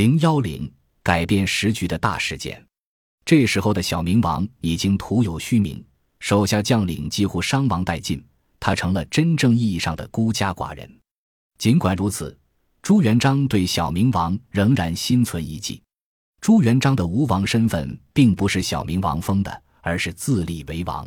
[0.00, 0.72] 零幺零
[1.02, 2.66] 改变时局的大事件。
[3.22, 5.84] 这时候的小明王已经徒有虚名，
[6.20, 8.24] 手下将领几乎伤亡殆尽，
[8.58, 10.90] 他成了真正意义上的孤家寡人。
[11.58, 12.34] 尽管如此，
[12.80, 15.82] 朱元璋对小明王仍然心存一计。
[16.40, 21.06] 朱元璋的吴王身份并不是小明王封的，而是自立为王。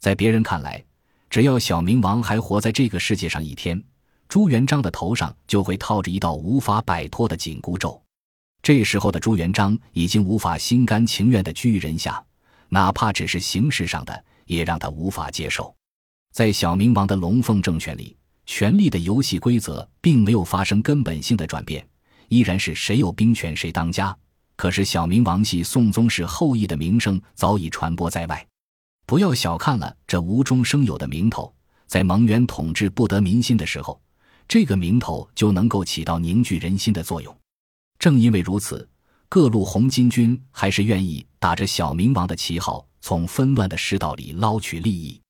[0.00, 0.84] 在别人看来，
[1.30, 3.80] 只要小明王还活在这个世界上一天，
[4.28, 8.02] 朱元璋的头上就会套着一道无法摆脱的紧箍咒。
[8.66, 12.20] 这时候的朱元璋已经无法心甘情愿地居于人下，
[12.68, 15.72] 哪怕只是形式上的，也让他无法接受。
[16.32, 21.88] 在小明王的龙凤政权里，权力的游戏规则并没有发生根本性的转变，
[22.26, 24.12] 依然是谁有兵权谁当家。
[24.56, 28.44] 可是小明王系宋宗室后裔的名声早已传播在外，
[29.06, 31.54] 不要小看了这无中生有的名头，
[31.86, 34.00] 在蒙元统治不得民心的时候，
[34.48, 37.32] 这个名头就能够起到凝聚人心的作用。
[37.98, 38.88] 正因为如此，
[39.28, 45.20] 各路红巾军还是愿意打着小明王的旗号，从纷乱的世道里捞取利益。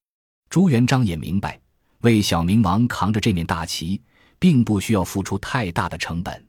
[0.50, 1.58] 朱元璋也明白，
[2.00, 4.00] 为小明王扛着这面大旗，
[4.38, 6.44] 并不需要付出太大的成本，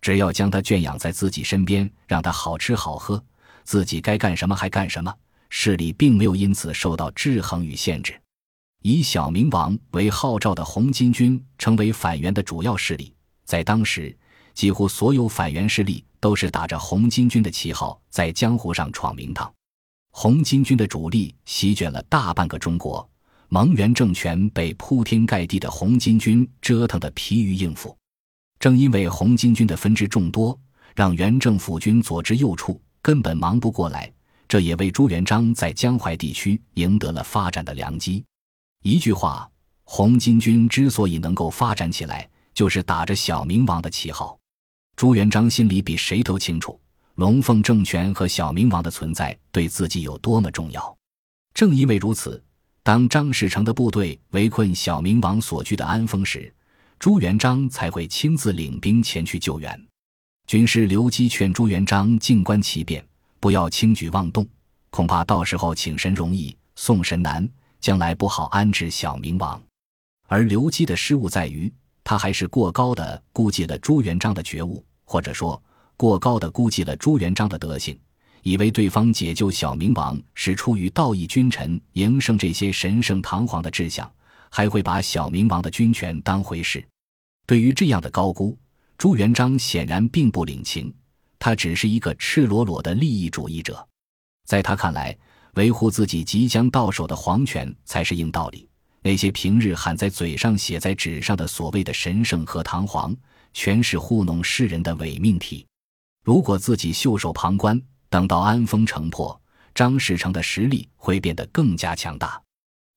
[0.00, 3.22] 只要将他圈养在自己身边，让他好吃好喝，
[3.62, 5.14] 自己该干什么还干什么，
[5.50, 8.18] 势力并没有因此受到制衡与限制。
[8.82, 13.14] 以小明王为号召的红巾军，成为反元的主要势力，
[13.44, 14.16] 在当时。
[14.54, 19.52] 几乎所有反元势力都是打着红巾军的旗号在江湖上闯名堂，
[20.10, 23.08] 红巾军的主力席卷了大半个中国，
[23.48, 27.96] 蒙元政权被铺天盖地的红巾军折腾得疲于应付。
[28.58, 30.58] 正因为红巾军的分支众多，
[30.94, 34.12] 让元政府军左支右绌，根本忙不过来。
[34.46, 38.24] 这也为朱元璋在江淮地区赢得了发展的良机。
[38.82, 39.48] 一句话，
[39.84, 44.36] 红巾军之所以能够发展起来，就是打着小明王的旗号。
[45.00, 46.78] 朱元璋心里比谁都清楚，
[47.14, 50.94] 龙凤政权和小明王的存在对自己有多么重要。
[51.54, 52.44] 正因为如此，
[52.82, 56.52] 当张士诚的部队围困小明王所居的安丰时，
[56.98, 59.86] 朱元璋才会亲自领兵前去救援。
[60.46, 63.02] 军师刘基劝朱元璋静观其变，
[63.40, 64.46] 不要轻举妄动，
[64.90, 67.48] 恐怕到时候请神容易送神难，
[67.80, 69.58] 将来不好安置小明王。
[70.28, 71.72] 而刘基的失误在于，
[72.04, 74.84] 他还是过高的估计了朱元璋的觉悟。
[75.10, 75.60] 或者说，
[75.96, 77.98] 过高的估计了朱元璋的德行，
[78.44, 84.08] 以为对方解救小明王是出于道义君臣营生这些神圣堂皇的志向，
[84.50, 86.86] 还会把小明王的军权当回事。
[87.44, 88.56] 对于这样的高估，
[88.96, 90.94] 朱元璋显然并不领情，
[91.40, 93.84] 他只是一个赤裸裸的利益主义者。
[94.46, 95.18] 在他看来，
[95.54, 98.68] 维护自己即将到手的皇权才是硬道理，
[99.02, 103.12] 那些平日喊在嘴上、写在纸上的所谓的神圣和堂皇。
[103.52, 105.66] 全是糊弄世人的伪命题。
[106.22, 109.40] 如果自己袖手旁观，等到安丰城破，
[109.74, 112.40] 张士诚的实力会变得更加强大。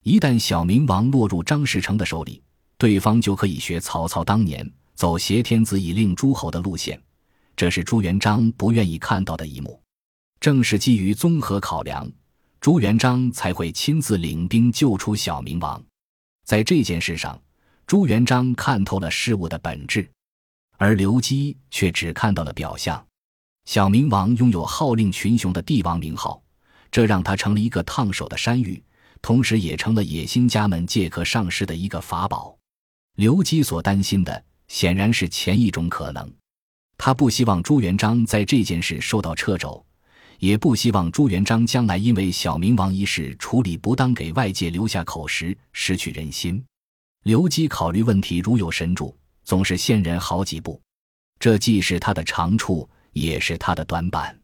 [0.03, 2.41] 一旦小明王落入张士诚的手里，
[2.77, 7.01] 对方就可以学曹操当年走挟天子以令诸侯的路线，
[7.55, 9.81] 这是朱元璋不愿意看到的一幕。
[10.41, 12.11] 正是基于综合考量，
[12.59, 15.81] 朱元璋才会亲自领兵救出小明王。
[16.43, 17.41] 在这件事上，
[17.87, 20.09] 朱元璋看透了事物的本质。
[20.77, 23.05] 而刘基却只看到了表象。
[23.65, 26.41] 小明王拥有号令群雄的帝王名号，
[26.91, 28.83] 这让他成了一个烫手的山芋，
[29.21, 32.57] 同时也成了野心家们借壳上市的一个法宝。
[33.15, 36.29] 刘基所担心的显然是前一种可能，
[36.97, 39.85] 他不希望朱元璋在这件事受到掣肘，
[40.39, 46.61] 也不希望朱元璋将来因为小明王一事处理不当，给外界留下口实，失去人心。
[47.23, 49.15] 刘基考虑问题如有神助。
[49.43, 50.81] 总是先人好几步，
[51.39, 54.37] 这既是他的长处，也是他的短板。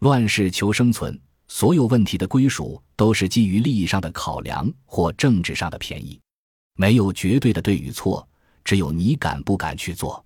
[0.00, 1.18] 乱世求生存，
[1.48, 6.20] 所有问题的归属都是基于利益上的考量或政治上的便宜，
[6.76, 8.28] 没有绝对的对与错，
[8.64, 10.22] 只有你敢不敢去做。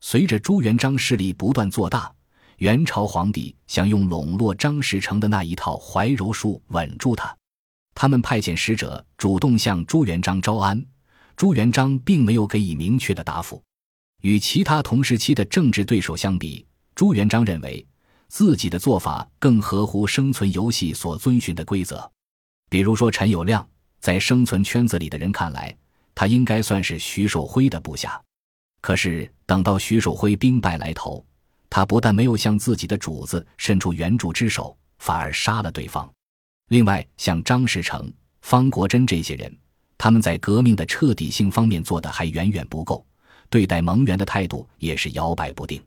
[0.00, 2.12] 随着朱元璋势力不断做大，
[2.56, 7.36] 元朝皇帝想用笼络张士诚的那一套怀柔术稳住他，
[7.94, 10.84] 他们派遣使者主动向朱元璋招安。
[11.42, 13.60] 朱元璋并没有给予明确的答复。
[14.20, 17.84] 与其他同时期的政治对手相比，朱元璋认为
[18.28, 22.08] 自己的做法更合乎生存游戏所遵循的规则。
[22.70, 23.66] 比如说，陈友谅
[23.98, 25.76] 在生存圈子里的人看来，
[26.14, 28.22] 他应该算是徐寿辉的部下。
[28.80, 31.26] 可是等到徐守辉兵败来投，
[31.68, 36.08] 他不但没有向自己的主子伸出援助之手，反而杀了对方。
[36.68, 38.08] 另外，像张士诚、
[38.42, 39.52] 方国珍这些人。
[40.02, 43.06] 他们在革命的彻底性方面做的还远远不够，
[43.48, 45.80] 对待蒙元的态度也是摇摆不定。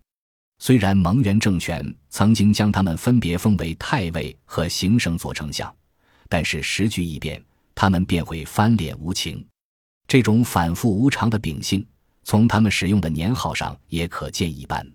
[0.59, 5.69] 虽然蒙元政权曾经将他们分别封为太尉和行省左丞相，
[6.29, 7.44] 但是时局一变，
[7.75, 9.45] 他们便会翻脸无情。
[10.07, 11.85] 这种反复无常的秉性，
[12.23, 14.89] 从他们使用的年号上也可见一斑。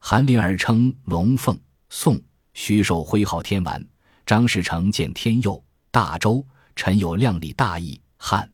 [0.00, 1.56] 韩林儿称龙凤，
[1.90, 2.20] 宋
[2.54, 3.80] 徐寿徽号天完，
[4.26, 5.62] 张士诚见天佑、
[5.92, 6.44] 大周，
[6.74, 8.50] 陈友谅理大义、汉。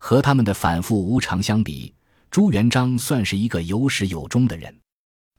[0.00, 1.92] 和他们的反复无常相比，
[2.30, 4.72] 朱元璋算是一个有始有终的人。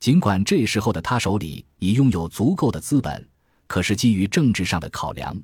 [0.01, 3.29] 尽管这时候的他手里已拥有足够的资本，
[3.67, 5.35] 可是基于政治上的考量，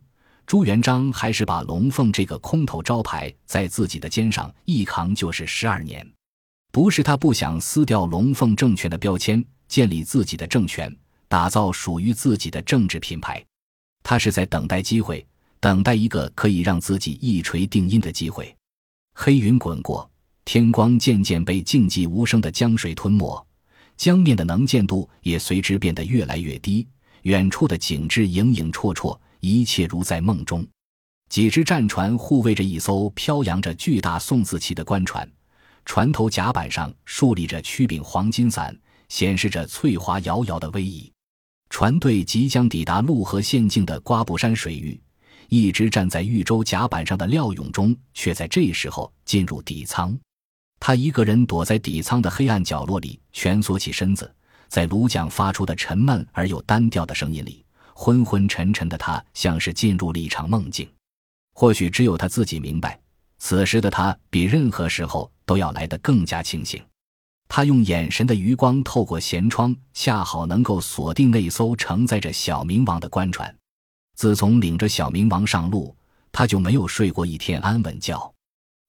[0.45, 6.05] 朱元璋还是把龙凤这个空头招牌在自己的肩上一扛就是十二年。
[6.71, 10.93] 不是他不想撕掉龙凤政权的标签，建立自己的政权，
[11.27, 13.41] 打造属于自己的政治品牌，
[14.03, 15.25] 他是在等待机会，
[15.65, 18.55] 等待一个可以让自己一锤定音的机会。
[19.15, 20.07] 黑云滚过，
[20.43, 23.43] 天光渐渐被静寂无声的江水吞没。
[23.97, 26.87] 江面的能见度也随之变得越来越低，
[27.23, 30.63] 远处的景致影影绰绰，一切如在梦中。
[31.29, 35.27] 几只战船护卫着一艘飘扬着巨大宋字旗的官船，
[35.83, 38.79] 船头甲板上竖立着曲柄黄金伞，
[39.09, 41.11] 显示着翠华遥遥的威仪。
[41.71, 45.01] 船队即将抵达陆河县境的瓜布山水域，
[45.49, 50.17] 一直站在豫州甲板上的廖永忠却在这时候进入底舱。
[50.79, 54.31] 他一个人躲在底舱的黑暗角落里，蜷缩起身子，
[54.67, 60.87] 在卢桨发出的沉闷而又单调的声音里，昏昏沉沉的他像是进入了一场梦境。
[61.53, 62.99] 或许只有他自己明白，
[63.37, 66.83] 此时的他比任何时候都要来得更加清醒。
[67.47, 73.55] 他用眼神的余光透过舷窗，恰好能够锁定那艘承载着小明王的官船。
[74.15, 75.95] 自从领着小明王上路，
[76.31, 78.33] 他就没有睡过一天安稳觉。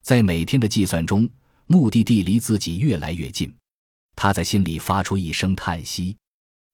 [0.03, 1.29] 在每天的计算中。
[1.69, 3.53] 目的地离自己越来越近，
[4.15, 6.17] 他在心里发出一声叹息，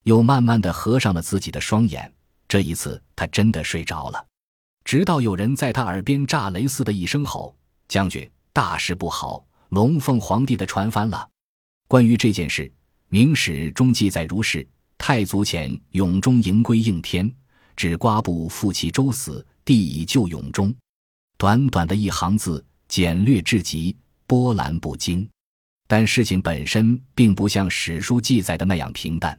[0.02, 2.12] 又慢慢的合上了自己的双眼。
[2.46, 4.22] 这一次，他真的睡着了。
[4.84, 7.56] 直到有人在他耳边炸雷似的一声吼
[7.88, 9.42] ：“将军，大事不好！
[9.70, 11.26] 龙凤皇帝的船翻了！”
[11.88, 12.64] 关于这件事，
[13.08, 14.68] 《明史》中记载如是：
[14.98, 17.34] 太祖遣永忠迎归应天，
[17.76, 20.74] 指瓜部复其周死，地以救永终。
[21.36, 23.96] 短短的一行字，简略至极。
[24.24, 25.28] 波澜不惊，
[25.86, 29.38] 但事情本身并不像史书记载的那样平淡。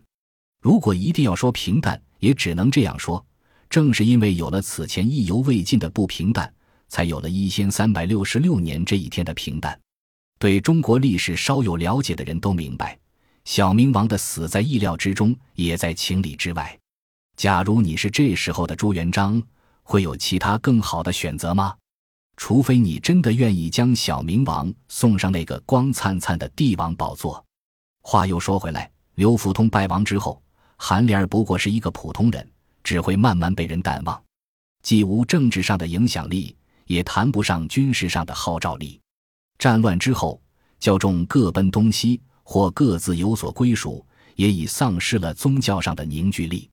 [0.61, 3.25] 如果一定要说平淡，也只能这样说：
[3.71, 6.53] 正是因为有了此前意犹未尽的不平淡，
[6.89, 9.79] 才有了一千三百六十六年这一天的平淡。
[10.37, 12.95] 对中国历史稍有了解的人都明白，
[13.45, 16.77] 小明王的死在意料之中，也在情理之外。
[17.35, 19.41] 假如你是这时候的朱元璋，
[19.81, 21.75] 会有其他更好的选择吗？
[22.37, 27.43] 除非你真的愿意将小明王送上那个光灿灿的帝王宝座。
[28.01, 30.41] 话又说回来，刘福通败亡之后，
[30.77, 32.49] 韩莲儿不过是一个普通人，
[32.83, 34.21] 只会慢慢被人淡忘，
[34.81, 38.99] 既无政治上的影响力，也谈不上军事上的号召力。
[39.59, 40.41] 战乱之后，
[40.79, 46.69] 教众各奔东西，或各自有所归属，也已丧失了宗教上的凝聚力。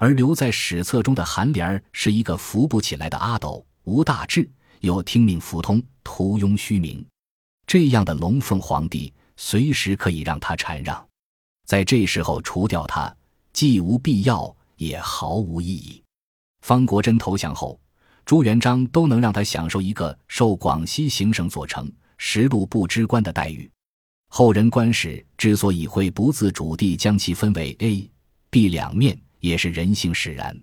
[0.00, 4.50] 而留在史册中的韩林儿是一个扶不起来的阿斗，无大志。
[4.80, 7.04] 又听命服通，徒拥虚名，
[7.66, 11.06] 这样的龙凤皇帝随时可以让他禅让，
[11.66, 13.14] 在这时候除掉他，
[13.52, 16.02] 既无必要，也毫无意义。
[16.62, 17.78] 方国珍投降后，
[18.24, 23.70] 朱元璋都能让他享受一个受广西行省左丞、实录不知官的待遇。
[24.28, 28.10] 后人官史之所以会不自主地将其分为 A、
[28.48, 30.56] B 两面，也是人性使然。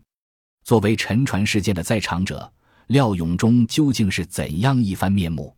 [0.64, 2.52] 作为沉船事件的在场者。
[2.88, 5.54] 廖永忠究竟是怎样一番面目？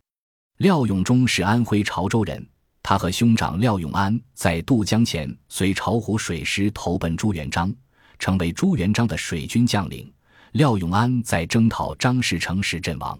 [0.56, 2.44] 廖永忠是安徽潮州人，
[2.82, 7.72] 他和兄长廖永安在渡江前随巢湖水师投奔朱元璋，
[8.18, 10.12] 成为朱元璋的水军将领。
[10.54, 13.16] 廖永安在征讨张士诚时阵亡。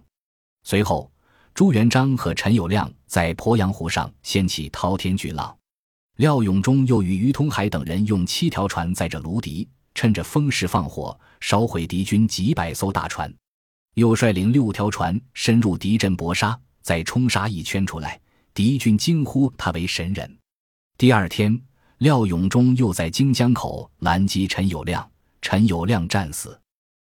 [0.65, 1.09] 随后，
[1.55, 5.57] 朱元璋和陈友谅在鄱阳湖上掀起滔天巨浪，
[6.17, 13.33] 廖永忠又与于通海等人用七条船载着卢笛，趁着风势放火，烧毁敌军几百艘大船。
[13.95, 18.21] 又率领六条船深入敌阵搏杀，再冲杀一圈出来，
[18.55, 20.39] 敌军惊呼他为神人。
[20.97, 21.61] 第二天，
[21.99, 25.05] 廖永忠又在荆江口拦击陈友谅，
[25.43, 26.59] 陈友谅战死。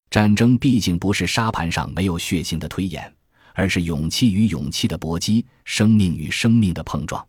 [0.10, 3.14] 战争毕竟不是沙盘上没有血腥的推演，
[3.54, 7.26] 而是勇气与勇气的搏击，生命与生命的碰撞。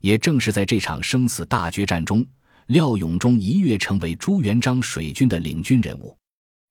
[0.00, 2.24] 也正是在这场生死大决战中，
[2.66, 6.16] 廖永忠一跃成为朱元璋水军的领军人物。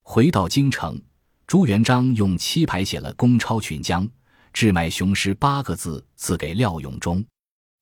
[0.04, 1.02] 回到京城。
[1.48, 4.08] 朱元璋用漆牌写了“公超群江，
[4.52, 7.24] 志迈雄师”八个字，赐给廖永忠。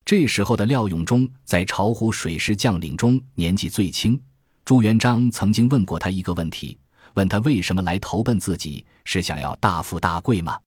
[0.03, 4.21] 这时候的廖永忠在巢湖水师将领中年纪最轻。
[4.65, 6.77] 朱元璋曾经问过他一个问题，
[7.13, 10.59] 问他为什么来投奔自己，是想要大富大贵吗？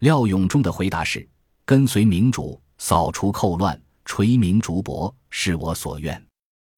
[0.00, 1.24] 廖永忠的回答是
[1.64, 6.20] ：“跟随明主，扫除寇乱，垂名竹帛，是我所愿。”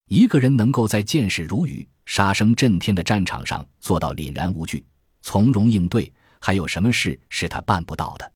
[0.08, 4.84] 一个人能够在箭矢如雨、杀声震天的战场上做到凛然无惧、
[5.22, 8.32] 从容应对，还有什么事是他办不到的？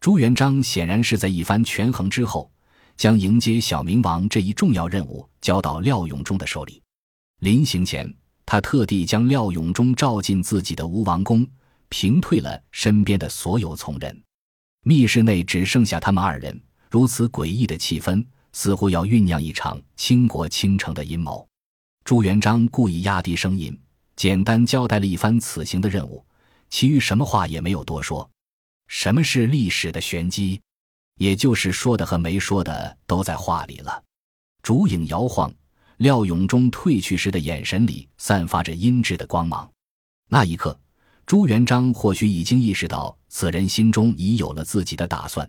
[0.00, 2.50] 朱元璋显然是在一番权衡之后，
[2.96, 6.82] 将迎接小明王这一重要任务交到廖永忠的手里。
[7.40, 8.12] 临行前，
[8.44, 11.46] 他特地将廖永忠召进自己的吴王宫，
[11.88, 14.22] 平退了身边的所有从人。
[14.82, 18.22] 密室内只剩下他们二人，如此诡异的气氛，
[18.54, 21.46] 似乎要酝酿一场倾国倾城的阴谋。
[22.04, 23.78] 朱元璋故意压低声音，
[24.16, 26.24] 简单交代了一番此行的任务，
[26.70, 28.26] 其余什么话也没有多说。
[28.88, 30.58] 什么是历史的玄机？
[31.16, 34.02] 也就是说的和没说的都在话里了。
[34.62, 35.52] 烛影摇晃。
[35.98, 39.70] 廖永忠退去时的眼神里散发着阴鸷的光芒，
[40.28, 40.76] 那一刻，
[41.24, 45.48] 朱元璋或许已经意识到此人心中已有了自己的打算。